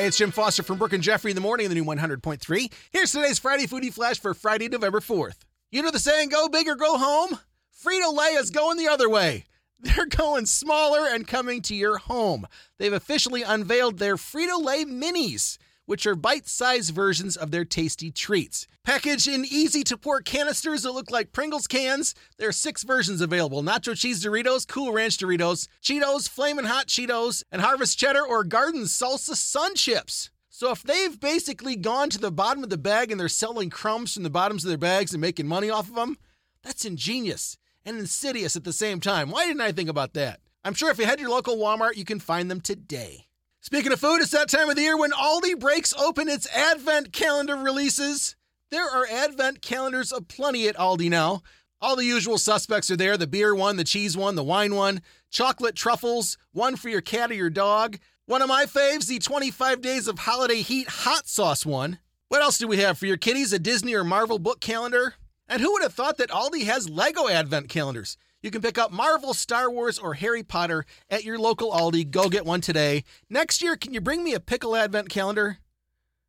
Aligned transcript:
Hey, 0.00 0.06
it's 0.06 0.16
Jim 0.16 0.30
Foster 0.30 0.62
from 0.62 0.78
Brooke 0.78 0.94
and 0.94 1.02
Jeffrey 1.02 1.30
in 1.30 1.34
the 1.34 1.42
morning 1.42 1.66
in 1.66 1.68
the 1.68 1.74
new 1.74 1.84
100.3. 1.84 2.72
Here's 2.90 3.12
today's 3.12 3.38
Friday 3.38 3.66
Foodie 3.66 3.92
Flash 3.92 4.18
for 4.18 4.32
Friday, 4.32 4.66
November 4.66 5.00
4th. 5.00 5.40
You 5.70 5.82
know 5.82 5.90
the 5.90 5.98
saying, 5.98 6.30
go 6.30 6.48
big 6.48 6.68
or 6.68 6.74
go 6.74 6.96
home? 6.96 7.38
Frito 7.84 8.16
Lay 8.16 8.28
is 8.28 8.48
going 8.48 8.78
the 8.78 8.88
other 8.88 9.10
way. 9.10 9.44
They're 9.78 10.06
going 10.06 10.46
smaller 10.46 11.06
and 11.06 11.28
coming 11.28 11.60
to 11.60 11.74
your 11.74 11.98
home. 11.98 12.46
They've 12.78 12.90
officially 12.90 13.42
unveiled 13.42 13.98
their 13.98 14.16
Frito 14.16 14.64
Lay 14.64 14.86
Minis 14.86 15.58
which 15.90 16.06
are 16.06 16.14
bite 16.14 16.46
sized 16.46 16.94
versions 16.94 17.36
of 17.36 17.50
their 17.50 17.64
tasty 17.64 18.12
treats. 18.12 18.68
Packaged 18.84 19.26
in 19.26 19.44
easy 19.44 19.82
to 19.82 19.96
pour 19.96 20.20
canisters 20.20 20.84
that 20.84 20.92
look 20.92 21.10
like 21.10 21.32
Pringles 21.32 21.66
cans, 21.66 22.14
there 22.38 22.48
are 22.48 22.52
six 22.52 22.84
versions 22.84 23.20
available 23.20 23.60
nacho 23.60 23.98
cheese 23.98 24.24
Doritos, 24.24 24.68
Cool 24.68 24.92
Ranch 24.92 25.18
Doritos, 25.18 25.66
Cheetos, 25.82 26.28
Flamin' 26.28 26.66
Hot 26.66 26.86
Cheetos, 26.86 27.42
and 27.50 27.60
Harvest 27.60 27.98
Cheddar 27.98 28.24
or 28.24 28.44
Garden 28.44 28.82
Salsa 28.82 29.34
Sun 29.34 29.74
Chips. 29.74 30.30
So 30.48 30.70
if 30.70 30.84
they've 30.84 31.18
basically 31.18 31.74
gone 31.74 32.08
to 32.10 32.18
the 32.18 32.30
bottom 32.30 32.62
of 32.62 32.70
the 32.70 32.78
bag 32.78 33.10
and 33.10 33.18
they're 33.18 33.28
selling 33.28 33.68
crumbs 33.68 34.14
from 34.14 34.22
the 34.22 34.30
bottoms 34.30 34.64
of 34.64 34.68
their 34.68 34.78
bags 34.78 35.12
and 35.12 35.20
making 35.20 35.48
money 35.48 35.70
off 35.70 35.88
of 35.88 35.96
them, 35.96 36.18
that's 36.62 36.84
ingenious 36.84 37.58
and 37.84 37.98
insidious 37.98 38.54
at 38.54 38.62
the 38.62 38.72
same 38.72 39.00
time. 39.00 39.28
Why 39.28 39.44
didn't 39.44 39.62
I 39.62 39.72
think 39.72 39.88
about 39.88 40.14
that? 40.14 40.38
I'm 40.64 40.74
sure 40.74 40.92
if 40.92 40.98
you 40.98 41.06
head 41.06 41.16
to 41.16 41.22
your 41.22 41.32
local 41.32 41.56
Walmart, 41.56 41.96
you 41.96 42.04
can 42.04 42.20
find 42.20 42.48
them 42.48 42.60
today. 42.60 43.26
Speaking 43.62 43.92
of 43.92 44.00
food, 44.00 44.22
it's 44.22 44.30
that 44.30 44.48
time 44.48 44.70
of 44.70 44.76
the 44.76 44.82
year 44.82 44.96
when 44.96 45.10
Aldi 45.10 45.60
breaks 45.60 45.92
open 45.92 46.30
its 46.30 46.48
Advent 46.48 47.12
calendar 47.12 47.56
releases. 47.56 48.34
There 48.70 48.88
are 48.88 49.06
Advent 49.06 49.60
calendars 49.60 50.12
aplenty 50.12 50.66
at 50.66 50.76
Aldi 50.76 51.10
now. 51.10 51.42
All 51.78 51.94
the 51.94 52.06
usual 52.06 52.38
suspects 52.38 52.90
are 52.90 52.96
there 52.96 53.18
the 53.18 53.26
beer 53.26 53.54
one, 53.54 53.76
the 53.76 53.84
cheese 53.84 54.16
one, 54.16 54.34
the 54.34 54.42
wine 54.42 54.74
one, 54.74 55.02
chocolate 55.30 55.76
truffles, 55.76 56.38
one 56.52 56.74
for 56.74 56.88
your 56.88 57.02
cat 57.02 57.30
or 57.30 57.34
your 57.34 57.50
dog. 57.50 57.98
One 58.24 58.40
of 58.40 58.48
my 58.48 58.64
faves, 58.64 59.08
the 59.08 59.18
25 59.18 59.82
Days 59.82 60.08
of 60.08 60.20
Holiday 60.20 60.62
Heat 60.62 60.88
hot 60.88 61.28
sauce 61.28 61.66
one. 61.66 61.98
What 62.28 62.40
else 62.40 62.56
do 62.56 62.66
we 62.66 62.78
have 62.78 62.96
for 62.96 63.04
your 63.06 63.18
kiddies? 63.18 63.52
A 63.52 63.58
Disney 63.58 63.94
or 63.94 64.04
Marvel 64.04 64.38
book 64.38 64.60
calendar? 64.60 65.14
And 65.46 65.60
who 65.60 65.70
would 65.72 65.82
have 65.82 65.92
thought 65.92 66.16
that 66.16 66.30
Aldi 66.30 66.64
has 66.64 66.88
Lego 66.88 67.28
Advent 67.28 67.68
calendars? 67.68 68.16
You 68.42 68.50
can 68.50 68.62
pick 68.62 68.78
up 68.78 68.90
Marvel, 68.90 69.34
Star 69.34 69.70
Wars, 69.70 69.98
or 69.98 70.14
Harry 70.14 70.42
Potter 70.42 70.86
at 71.10 71.24
your 71.24 71.38
local 71.38 71.72
Aldi. 71.72 72.10
Go 72.10 72.30
get 72.30 72.46
one 72.46 72.62
today. 72.62 73.04
Next 73.28 73.60
year, 73.62 73.76
can 73.76 73.92
you 73.92 74.00
bring 74.00 74.24
me 74.24 74.32
a 74.32 74.40
pickle 74.40 74.74
advent 74.74 75.10
calendar? 75.10 75.58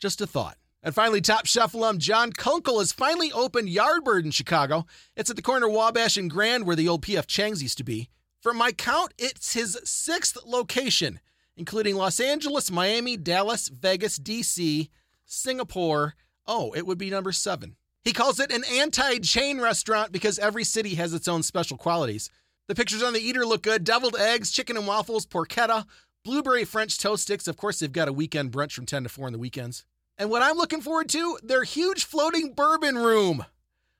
Just 0.00 0.20
a 0.20 0.26
thought. 0.26 0.56
And 0.82 0.92
finally, 0.92 1.20
Top 1.20 1.46
Chef 1.46 1.74
alum 1.74 1.98
John 1.98 2.32
Kunkel 2.32 2.80
has 2.80 2.90
finally 2.90 3.30
opened 3.30 3.68
Yardbird 3.68 4.24
in 4.24 4.32
Chicago. 4.32 4.84
It's 5.16 5.30
at 5.30 5.36
the 5.36 5.42
corner 5.42 5.68
of 5.68 5.74
Wabash 5.74 6.16
and 6.16 6.28
Grand, 6.28 6.66
where 6.66 6.74
the 6.74 6.88
old 6.88 7.02
PF 7.02 7.28
Chang's 7.28 7.62
used 7.62 7.78
to 7.78 7.84
be. 7.84 8.08
From 8.40 8.56
my 8.56 8.72
count, 8.72 9.14
it's 9.16 9.54
his 9.54 9.78
sixth 9.84 10.36
location, 10.44 11.20
including 11.56 11.94
Los 11.94 12.18
Angeles, 12.18 12.68
Miami, 12.68 13.16
Dallas, 13.16 13.68
Vegas, 13.68 14.18
DC, 14.18 14.88
Singapore. 15.24 16.14
Oh, 16.48 16.72
it 16.72 16.84
would 16.84 16.98
be 16.98 17.10
number 17.10 17.30
seven. 17.30 17.76
He 18.04 18.12
calls 18.12 18.40
it 18.40 18.50
an 18.50 18.64
anti 18.64 19.18
chain 19.18 19.60
restaurant 19.60 20.12
because 20.12 20.38
every 20.38 20.64
city 20.64 20.96
has 20.96 21.14
its 21.14 21.28
own 21.28 21.42
special 21.42 21.76
qualities. 21.76 22.30
The 22.68 22.74
pictures 22.74 23.02
on 23.02 23.12
the 23.12 23.20
eater 23.20 23.46
look 23.46 23.62
good 23.62 23.84
deviled 23.84 24.16
eggs, 24.16 24.50
chicken 24.50 24.76
and 24.76 24.86
waffles, 24.86 25.26
porchetta, 25.26 25.86
blueberry 26.24 26.64
French 26.64 26.98
toast 26.98 27.24
sticks. 27.24 27.46
Of 27.46 27.56
course, 27.56 27.78
they've 27.78 27.92
got 27.92 28.08
a 28.08 28.12
weekend 28.12 28.50
brunch 28.52 28.72
from 28.72 28.86
10 28.86 29.04
to 29.04 29.08
4 29.08 29.26
on 29.26 29.32
the 29.32 29.38
weekends. 29.38 29.84
And 30.18 30.30
what 30.30 30.42
I'm 30.42 30.56
looking 30.56 30.80
forward 30.80 31.08
to, 31.10 31.38
their 31.42 31.64
huge 31.64 32.04
floating 32.04 32.52
bourbon 32.52 32.96
room 32.96 33.46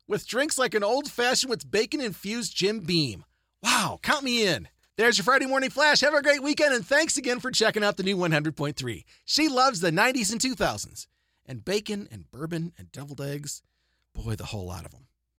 with 0.08 0.26
drinks 0.26 0.58
like 0.58 0.74
an 0.74 0.84
old 0.84 1.10
fashioned 1.10 1.50
with 1.50 1.70
bacon 1.70 2.00
infused 2.00 2.56
Jim 2.56 2.80
Beam. 2.80 3.24
Wow, 3.62 3.98
count 4.02 4.24
me 4.24 4.46
in. 4.46 4.68
There's 4.96 5.16
your 5.16 5.24
Friday 5.24 5.46
morning 5.46 5.70
flash. 5.70 6.00
Have 6.00 6.14
a 6.14 6.22
great 6.22 6.42
weekend, 6.42 6.74
and 6.74 6.86
thanks 6.86 7.16
again 7.16 7.40
for 7.40 7.50
checking 7.50 7.82
out 7.82 7.96
the 7.96 8.02
new 8.02 8.16
100.3. 8.16 9.04
She 9.24 9.48
loves 9.48 9.80
the 9.80 9.90
90s 9.90 10.32
and 10.32 10.40
2000s, 10.40 11.06
and 11.46 11.64
bacon 11.64 12.08
and 12.10 12.30
bourbon 12.30 12.72
and 12.76 12.92
deviled 12.92 13.20
eggs. 13.20 13.62
Boy, 14.14 14.36
the 14.36 14.44
whole 14.44 14.66
lot 14.66 14.84
of 14.84 14.92
them. 14.92 15.06